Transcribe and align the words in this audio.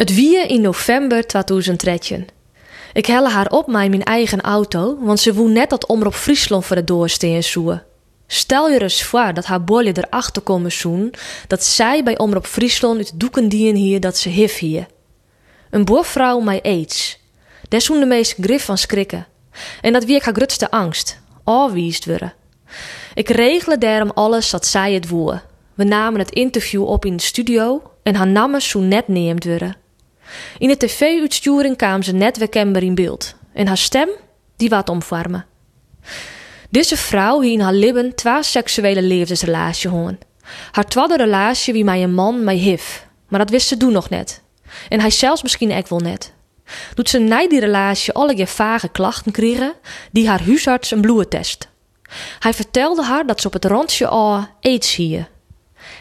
Het 0.00 0.14
wie 0.14 0.46
in 0.46 0.60
november 0.60 1.26
2013. 1.26 2.28
Ik 2.92 3.06
helle 3.06 3.28
haar 3.28 3.50
op 3.50 3.66
met 3.66 3.88
mijn 3.88 4.02
eigen 4.02 4.40
auto, 4.40 4.98
want 5.00 5.20
ze 5.20 5.34
woe 5.34 5.48
net 5.48 5.70
dat 5.70 5.86
Omroep 5.86 6.14
Friesland 6.14 6.64
voor 6.64 6.76
de 6.76 6.84
doorsteen 6.84 7.42
zoe. 7.42 7.82
Stel 8.26 8.70
je 8.70 8.82
eens 8.82 9.02
voor 9.02 9.34
dat 9.34 9.44
haar 9.44 9.64
bolje 9.64 9.92
erachter 9.96 10.42
komen 10.42 10.72
zoen 10.72 11.14
dat 11.46 11.64
zij 11.64 12.02
bij 12.02 12.18
Omroep 12.18 12.46
Friesland 12.46 12.96
uit 12.96 13.20
doeken 13.20 13.48
dien 13.48 13.76
hier 13.76 14.00
dat 14.00 14.16
ze 14.16 14.28
hif 14.28 14.58
hier. 14.58 14.86
Een 15.70 15.84
boervrouw 15.84 16.40
mij 16.40 16.62
aids. 16.62 17.18
Daar 17.68 17.80
zoen 17.80 18.00
de 18.00 18.06
meest 18.06 18.34
grif 18.40 18.64
van 18.64 18.78
schrikken. 18.78 19.26
En 19.80 19.92
dat 19.92 20.04
wie 20.04 20.16
ik 20.16 20.22
haar 20.22 20.34
grootste 20.34 20.70
angst. 20.70 21.20
Afwiest 21.44 22.06
worden. 22.06 22.34
Ik 23.14 23.28
regelde 23.28 23.78
daarom 23.78 24.10
alles 24.10 24.50
dat 24.50 24.66
zij 24.66 24.92
het 24.92 25.08
woe. 25.08 25.40
We 25.74 25.84
namen 25.84 26.20
het 26.20 26.30
interview 26.30 26.84
op 26.84 27.04
in 27.04 27.16
de 27.16 27.22
studio 27.22 27.82
en 28.02 28.14
haar 28.14 28.28
namen 28.28 28.62
zo 28.62 28.80
net 28.80 29.08
neemt 29.08 29.44
worden. 29.44 29.79
In 30.58 30.68
de 30.68 30.76
tv-uitsturing 30.76 31.76
kwam 31.76 32.02
ze 32.02 32.12
net 32.12 32.38
weer 32.38 32.82
in 32.82 32.94
beeld. 32.94 33.34
En 33.52 33.66
haar 33.66 33.78
stem, 33.78 34.08
die 34.56 34.68
wat 34.68 34.88
omvormen. 34.88 35.46
Deze 36.70 36.96
vrouw 36.96 37.40
hier 37.40 37.52
in 37.52 37.60
haar 37.60 37.72
lippen 37.72 38.14
twee 38.14 38.42
seksuele 38.42 39.02
levensrelatie 39.02 39.90
hongen. 39.90 40.18
Haar 40.70 40.86
tweede 40.86 41.16
relatie 41.16 41.72
wie 41.72 41.84
mij 41.84 42.02
een 42.02 42.14
man 42.14 42.44
mij 42.44 42.56
hif. 42.56 43.06
Maar 43.28 43.38
dat 43.38 43.50
wist 43.50 43.68
ze 43.68 43.76
toen 43.76 43.92
nog 43.92 44.10
net. 44.10 44.42
En 44.88 45.00
hij 45.00 45.10
zelfs 45.10 45.42
misschien 45.42 45.72
ook 45.72 45.88
wel 45.88 45.98
net. 45.98 46.32
Doet 46.94 47.08
ze 47.08 47.18
na 47.18 47.48
die 47.48 47.60
relatie 47.60 48.12
alle 48.12 48.36
je 48.36 48.46
vage 48.46 48.88
klachten 48.88 49.32
kregen, 49.32 49.74
die 50.12 50.28
haar 50.28 50.44
huisarts 50.44 50.90
een 50.90 51.00
bloedtest. 51.00 51.68
Hij 52.38 52.54
vertelde 52.54 53.04
haar 53.04 53.26
dat 53.26 53.40
ze 53.40 53.46
op 53.46 53.52
het 53.52 53.64
randje 53.64 54.06
al 54.06 54.46
aids 54.60 54.96
hier. 54.96 55.28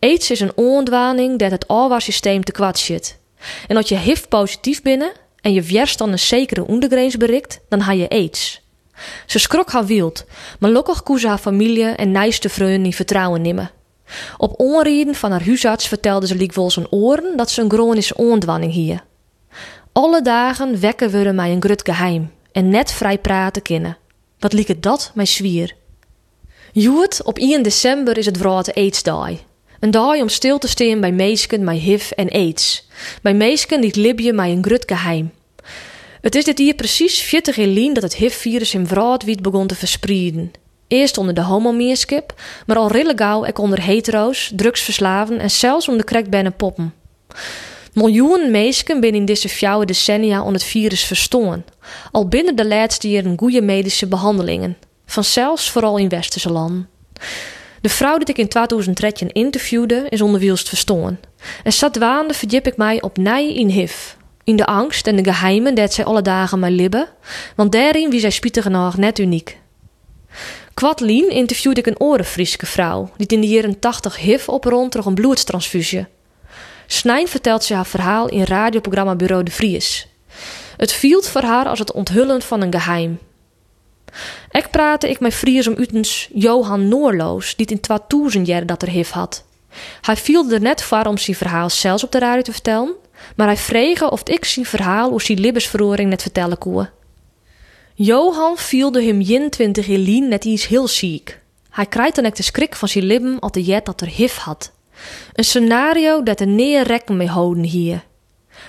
AIDS 0.00 0.30
is 0.30 0.40
een 0.40 0.56
ondwaning 0.56 1.38
dat 1.38 1.50
het 1.50 1.68
alwaarsysteem 1.68 2.44
te 2.44 2.52
kwad 2.52 2.78
zit. 2.78 3.19
En 3.66 3.76
als 3.76 3.88
je 3.88 3.98
HIV 3.98 4.28
positief 4.28 4.82
binnen 4.82 5.12
en 5.40 5.52
je 5.52 5.62
wjerst 5.62 5.98
dan 5.98 6.12
een 6.12 6.18
zekere 6.18 6.66
ondergrens 6.66 7.16
berikt, 7.16 7.60
dan 7.68 7.80
ha 7.80 7.92
je 7.92 8.08
aids. 8.08 8.60
Ze 9.26 9.38
schrok 9.38 9.70
haar 9.70 9.86
wild, 9.86 10.24
maar 10.58 10.70
lokkig 10.70 11.02
haar 11.22 11.38
familie 11.38 11.84
en 11.84 12.10
nijste 12.10 12.48
vrienden 12.48 12.84
in 12.84 12.92
vertrouwen 12.92 13.42
nemen. 13.42 13.70
Op 14.36 14.60
onreden 14.60 15.14
van 15.14 15.30
haar 15.30 15.44
huisarts 15.44 15.88
vertelde 15.88 16.26
ze 16.26 16.34
liek 16.34 16.52
zijn 16.70 16.92
oren 16.92 17.36
dat 17.36 17.50
ze 17.50 17.62
een 17.62 17.70
chronische 17.70 18.16
ondwanning 18.16 18.72
hier. 18.72 19.04
Alle 19.92 20.22
dagen 20.22 20.80
wekken 20.80 21.10
we 21.10 21.32
mij 21.34 21.52
een 21.52 21.62
grut 21.62 21.82
geheim 21.84 22.32
en 22.52 22.68
net 22.68 22.92
vrij 22.92 23.18
praten 23.18 23.62
kennen. 23.62 23.96
Wat 24.38 24.52
lieke 24.52 24.80
dat, 24.80 25.10
mijn 25.14 25.26
zwier. 25.26 25.74
Joet, 26.72 27.22
op 27.22 27.38
1 27.38 27.62
december 27.62 28.18
is 28.18 28.26
het 28.26 28.38
Wrouwte 28.38 28.74
Aidsdag. 28.74 29.30
Een 29.80 29.90
dag 29.90 30.20
om 30.20 30.28
stil 30.28 30.58
te 30.58 30.68
staan 30.68 31.00
bij 31.00 31.12
meesken 31.12 31.64
met 31.64 31.76
HIV 31.76 32.10
en 32.10 32.28
AIDS. 32.28 32.88
Bij 33.22 33.34
meesken 33.34 33.80
die 33.80 34.00
Libje 34.00 34.32
mij 34.32 34.50
een 34.50 34.64
grut 34.64 34.84
geheim. 34.86 35.32
Het 36.20 36.34
is 36.34 36.44
dit 36.44 36.58
hier 36.58 36.74
precies 36.74 37.20
40 37.20 37.56
jaar 37.56 37.66
lien 37.66 37.92
dat 37.94 38.02
het 38.02 38.14
HIV-virus 38.14 38.74
in 38.74 38.86
Wraadwiet 38.86 39.42
begon 39.42 39.66
te 39.66 39.74
verspreiden. 39.74 40.50
Eerst 40.88 41.18
onder 41.18 41.34
de 41.34 41.42
homomeerskip, 41.42 42.34
maar 42.66 42.76
al 42.76 42.90
rille 42.90 43.12
gauw 43.16 43.46
ook 43.46 43.58
onder 43.58 43.82
hetero's, 43.82 44.52
drugsverslaven 44.56 45.38
en 45.38 45.50
zelfs 45.50 45.88
onder 45.88 46.06
crackbannen 46.06 46.56
poppen. 46.56 46.94
Miljoenen 47.92 48.50
mensen 48.50 49.00
binnen 49.00 49.20
in 49.20 49.26
deze 49.26 49.48
fjouwe 49.48 49.84
decennia 49.84 50.42
om 50.42 50.52
het 50.52 50.64
virus 50.64 51.04
verstoren. 51.04 51.64
Al 52.12 52.28
binnen 52.28 52.56
de 52.56 52.66
laatste 52.66 53.10
jaren 53.10 53.38
goede 53.38 53.62
medische 53.62 54.06
behandelingen. 54.06 54.76
Vanzelfs 55.06 55.70
vooral 55.70 55.96
in 55.96 56.08
westerse 56.08 56.52
landen. 56.52 56.88
De 57.80 57.88
vrouw 57.88 58.18
die 58.18 58.26
ik 58.26 58.38
in 58.38 58.48
2013 58.48 59.32
interviewde 59.32 60.06
is 60.08 60.20
onderwielst 60.20 60.68
verstoren. 60.68 61.20
En 61.64 61.72
zat 61.72 61.96
waande 61.96 62.34
verdiep 62.34 62.66
ik 62.66 62.76
mij 62.76 63.02
op 63.02 63.16
nij 63.16 63.54
in 63.54 63.68
HIV. 63.68 64.12
In 64.44 64.56
de 64.56 64.66
angst 64.66 65.06
en 65.06 65.16
de 65.16 65.24
geheimen 65.24 65.74
dat 65.74 65.92
zij 65.92 66.04
alle 66.04 66.22
dagen 66.22 66.58
mij 66.58 66.70
libben, 66.70 67.08
want 67.56 67.72
daarin 67.72 68.10
wie 68.10 68.20
zij 68.20 68.30
spietig 68.30 68.68
net 68.96 69.18
uniek. 69.18 69.58
Kwadlien 70.74 71.30
interviewde 71.30 71.80
ik 71.80 71.86
een 71.86 72.00
orenfrieske 72.00 72.66
vrouw, 72.66 73.10
die 73.16 73.26
in 73.26 73.40
de 73.40 73.46
jaren 73.46 73.78
80 73.78 74.16
HIV 74.16 74.48
op 74.48 74.64
rond 74.64 74.94
een 75.06 75.14
bloedtransfusie. 75.14 76.06
Snijn 76.86 77.28
vertelt 77.28 77.64
ze 77.64 77.74
haar 77.74 77.86
verhaal 77.86 78.28
in 78.28 78.44
radioprogramma 78.44 79.14
Bureau 79.14 79.42
de 79.42 79.50
Vries. 79.50 80.08
Het 80.76 80.92
viel 80.92 81.22
voor 81.22 81.42
haar 81.42 81.66
als 81.66 81.78
het 81.78 81.92
onthullen 81.92 82.42
van 82.42 82.60
een 82.60 82.72
geheim. 82.72 83.18
Ik 84.50 84.70
praatte 84.70 85.10
ik 85.10 85.20
met 85.20 85.34
Fries 85.34 85.66
om 85.66 85.74
utens 85.78 86.28
Johan 86.32 86.88
Noorloos, 86.88 87.56
die 87.56 87.66
in 87.66 87.80
2000 87.80 88.46
jaar 88.46 88.66
dat 88.66 88.82
er 88.82 88.88
HIV 88.88 89.10
had. 89.10 89.44
Hij 90.00 90.16
viel 90.16 90.50
er 90.50 90.60
net 90.60 90.82
voor 90.82 91.04
om 91.04 91.18
zijn 91.18 91.36
verhaal 91.36 91.70
zelfs 91.70 92.04
op 92.04 92.12
de 92.12 92.18
radio 92.18 92.42
te 92.42 92.52
vertellen, 92.52 92.94
maar 93.36 93.46
hij 93.46 93.56
vreeg 93.56 94.10
of 94.10 94.22
ik 94.22 94.44
zijn 94.44 94.66
verhaal 94.66 95.06
over 95.12 95.26
zijn 95.26 95.40
libbesverroring 95.40 96.10
net 96.10 96.22
vertellen 96.22 96.58
kon. 96.58 96.88
Johan 97.94 98.56
vielde 98.56 99.04
hem 99.04 99.20
21 99.20 99.86
jaar 99.86 100.28
net 100.28 100.44
iets 100.44 100.66
heel 100.66 100.88
ziek. 100.88 101.38
Hij 101.70 101.86
krijgt 101.86 102.14
dan 102.14 102.26
ook 102.26 102.36
de 102.36 102.42
schrik 102.42 102.76
van 102.76 102.88
zijn 102.88 103.04
lippen 103.04 103.38
als 103.38 103.52
de 103.52 103.62
jet 103.62 103.84
dat 103.84 104.00
er 104.00 104.06
HIV 104.06 104.36
had. 104.36 104.72
Een 105.32 105.44
scenario 105.44 106.22
dat 106.22 106.40
er 106.40 106.46
neer 106.46 106.82
rekken 106.82 107.16
mee 107.16 107.28
houden 107.28 107.64
hier. 107.64 108.04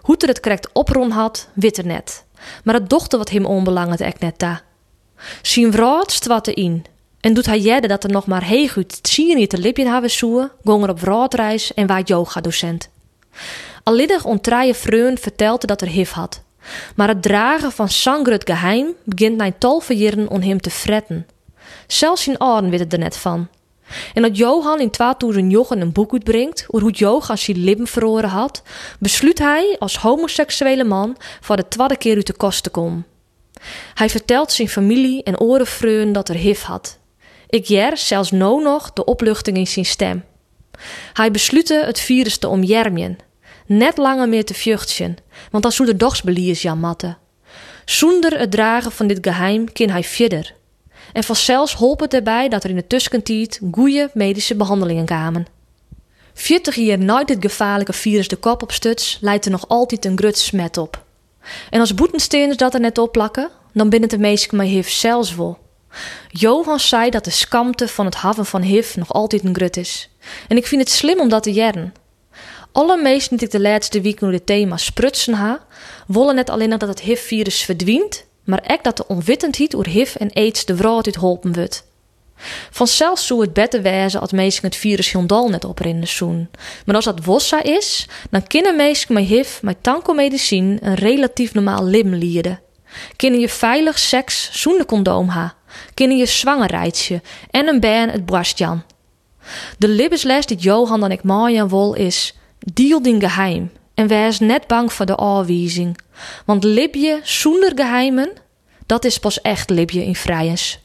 Hoe 0.00 0.16
er 0.16 0.28
het 0.28 0.40
correct 0.40 0.68
opron 0.72 1.10
had, 1.10 1.48
wit 1.54 1.78
er 1.78 1.86
net. 1.86 2.24
Maar 2.64 2.74
het 2.74 2.90
dochter 2.90 3.18
wat 3.18 3.30
hem 3.30 3.44
onbelangrijk 3.44 4.00
ek 4.00 4.20
net 4.20 4.38
daar. 4.38 4.65
Zijn 5.42 5.72
vrouw 5.72 6.02
stwatte 6.06 6.54
in. 6.54 6.84
En 7.20 7.34
doet 7.34 7.46
hij 7.46 7.60
jedde 7.60 7.88
dat 7.88 8.04
er 8.04 8.10
nog 8.10 8.26
maar 8.26 8.42
heel 8.42 8.68
goed 8.68 8.98
zien 9.02 9.48
te 9.48 9.58
lipje 9.58 9.88
hebben 9.88 10.10
zoe, 10.10 10.50
gong 10.64 10.82
er 10.82 10.90
op 10.90 10.98
vrouwreis 10.98 11.74
en 11.74 11.86
waar 11.86 12.02
yoga-docent. 12.02 12.88
Aliddig 13.82 14.24
ontraaie 14.24 14.74
vreun 14.74 15.18
vertelde 15.18 15.66
dat 15.66 15.80
er 15.80 15.88
HIV 15.88 16.10
had. 16.10 16.42
Maar 16.96 17.08
het 17.08 17.22
dragen 17.22 17.72
van 17.72 17.88
Sangrut 17.88 18.46
geheim 18.50 18.94
begint 19.04 19.36
na 19.36 19.52
van 19.58 19.96
jaren 19.96 20.28
om 20.28 20.40
hem 20.40 20.60
te 20.60 20.70
fretten. 20.70 21.26
Zelfs 21.86 22.22
zijn 22.22 22.40
oren 22.40 22.70
weten 22.70 22.88
er 22.88 22.98
net 22.98 23.16
van. 23.16 23.48
En 24.14 24.22
dat 24.22 24.36
Johan 24.36 24.80
in 24.80 24.90
2009 24.90 25.80
een 25.80 25.92
boek 25.92 26.12
uitbrengt 26.12 26.64
over 26.66 26.80
hoe 26.80 26.96
Johan 26.96 27.38
zijn 27.38 27.64
leven 27.64 27.86
verloren 27.86 28.28
had, 28.28 28.62
besluit 28.98 29.38
hij 29.38 29.76
als 29.78 29.98
homoseksuele 29.98 30.84
man 30.84 31.16
voor 31.40 31.56
de 31.56 31.68
tweede 31.68 31.96
keer 31.96 32.16
uit 32.16 32.26
de 32.26 32.32
kost 32.32 32.70
komen. 32.70 33.06
Hij 33.94 34.10
vertelt 34.10 34.52
zijn 34.52 34.68
familie 34.68 35.22
en 35.22 35.40
orenvreun 35.40 36.12
dat 36.12 36.28
er 36.28 36.34
HIV 36.34 36.62
had. 36.62 36.98
Ik 37.48 37.66
jer 37.66 37.96
zelfs 37.96 38.30
no 38.30 38.58
nog 38.58 38.92
de 38.92 39.04
opluchting 39.04 39.56
in 39.56 39.66
zijn 39.66 39.84
stem. 39.84 40.24
Hij 41.12 41.30
beslutte 41.30 41.82
het 41.86 42.00
virus 42.00 42.38
te 42.38 42.48
omjermjen. 42.48 43.18
Net 43.66 43.96
langer 43.96 44.28
meer 44.28 44.44
te 44.44 44.54
vjuchtjen, 44.54 45.16
want 45.50 45.62
dan 45.62 45.72
zou 45.72 45.88
de 45.88 45.96
dogsbeliers 45.96 46.62
Jan 46.62 46.78
matten. 46.78 47.18
Zonder 47.84 48.38
het 48.38 48.50
dragen 48.50 48.92
van 48.92 49.06
dit 49.06 49.18
geheim 49.20 49.72
kan 49.72 49.88
hij 49.88 50.04
verder. 50.04 50.54
En 51.12 51.24
vanzelfs 51.24 51.74
holp 51.74 52.00
het 52.00 52.14
erbij 52.14 52.48
dat 52.48 52.64
er 52.64 52.70
in 52.70 52.76
de 52.76 52.86
tussentijd 52.86 53.60
goede 53.70 54.10
medische 54.14 54.54
behandelingen 54.54 55.04
kwamen. 55.04 55.46
40 56.34 56.74
jaar 56.74 56.98
na 56.98 57.24
dit 57.24 57.38
gevaarlijke 57.40 57.92
virus 57.92 58.28
de 58.28 58.36
kop 58.36 58.62
op 58.62 58.72
stuts, 58.72 59.18
leidt 59.20 59.44
er 59.44 59.50
nog 59.50 59.68
altijd 59.68 60.04
een 60.04 60.18
grut 60.18 60.38
smet 60.38 60.76
op. 60.76 61.05
En 61.70 61.80
als 61.80 61.94
boetensteens 61.94 62.56
dat 62.56 62.74
er 62.74 62.80
net 62.80 62.98
op 62.98 63.12
plakken, 63.12 63.50
dan 63.72 63.88
binnen 63.88 64.08
de 64.08 64.18
meesten 64.18 64.56
maar 64.56 64.66
HIV 64.66 64.88
zelfs 64.88 65.34
wel. 65.34 65.58
Johan 66.28 66.80
zei 66.80 67.10
dat 67.10 67.24
de 67.24 67.30
skamte 67.30 67.88
van 67.88 68.04
het 68.04 68.14
haven 68.14 68.46
van 68.46 68.62
HIV 68.62 68.96
nog 68.96 69.12
altijd 69.12 69.44
een 69.44 69.54
grut 69.54 69.76
is. 69.76 70.10
En 70.48 70.56
ik 70.56 70.66
vind 70.66 70.80
het 70.80 70.90
slim 70.90 71.20
om 71.20 71.28
dat 71.28 71.42
te 71.42 71.52
jaren. 71.52 71.94
Alle 72.72 73.02
meesten 73.02 73.36
die 73.36 73.46
ik 73.46 73.52
de 73.52 73.60
laatste 73.60 74.00
week 74.00 74.20
nu 74.20 74.32
het 74.32 74.46
thema 74.46 74.76
sprutsen 74.76 75.34
ha, 75.34 75.66
willen 76.06 76.34
net 76.34 76.50
alleen 76.50 76.70
dat 76.70 76.80
het 76.88 77.00
HIV-virus 77.00 77.62
verdwijnt, 77.62 78.24
maar 78.44 78.64
ook 78.70 78.84
dat 78.84 78.96
de 78.96 79.06
onwitendheid 79.06 79.74
oer 79.74 79.86
HIV 79.88 80.14
en 80.14 80.32
AIDS 80.32 80.64
de 80.64 80.76
vrouw 80.76 80.96
uit 80.96 81.14
holpen 81.14 81.54
wordt. 81.54 81.84
Vanzelf 82.70 83.18
zou 83.18 83.40
het 83.40 83.52
beter 83.52 83.82
wezen 83.82 84.20
als 84.20 84.32
mensen 84.32 84.64
het 84.64 84.76
virus 84.76 85.12
helemaal 85.12 85.48
net 85.48 85.64
oprinnen 85.64 86.08
zoen. 86.08 86.48
Maar 86.86 86.94
als 86.94 87.04
dat 87.04 87.24
wossa 87.24 87.62
is, 87.62 88.08
dan 88.30 88.46
kunnen 88.46 88.76
mensen 88.76 89.14
met 89.14 89.24
HIV 89.24 89.62
met 89.62 89.82
tankomedicine 89.82 90.78
een 90.80 90.94
relatief 90.94 91.54
normaal 91.54 91.84
leven 91.84 92.18
leiden. 92.18 92.60
Kunnen 93.16 93.40
je 93.40 93.48
veilig 93.48 93.98
seks 93.98 94.48
zonder 94.52 94.86
condoom 94.86 95.28
ha. 95.28 95.54
Kunnen 95.94 96.16
je 96.16 96.26
zwanger 96.26 96.70
rijtje 96.70 97.22
en 97.50 97.68
een 97.68 97.80
baan 97.80 98.08
het 98.08 98.26
borstjan. 98.26 98.82
De 99.78 99.88
libbesles 99.88 100.46
die 100.46 100.56
Johan 100.56 101.00
dan 101.00 101.10
ik 101.10 101.22
maaien 101.22 101.68
wil 101.68 101.92
is: 101.92 102.34
deal 102.58 103.00
geheim 103.02 103.70
en 103.94 104.06
wees 104.06 104.38
net 104.38 104.66
bang 104.66 104.92
voor 104.92 105.06
de 105.06 105.14
afwijzing. 105.14 105.98
Want 106.44 106.64
libje 106.64 107.20
zonder 107.22 107.72
geheimen, 107.74 108.32
dat 108.86 109.04
is 109.04 109.18
pas 109.18 109.40
echt 109.40 109.70
libje 109.70 110.04
in 110.04 110.14
vrijens. 110.14 110.78